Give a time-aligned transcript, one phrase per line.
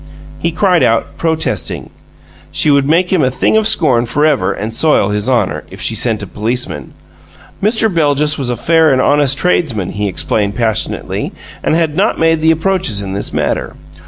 [0.39, 1.91] He cried out, protesting.
[2.51, 5.93] She would make him a thing of scorn forever and soil his honor, if she
[5.93, 6.95] sent a policeman.
[7.61, 7.87] Mr.
[7.87, 11.33] Beljus was a fair and honest tradesman, he explained, passionately,
[11.63, 13.75] and had not made the approaches in this matter.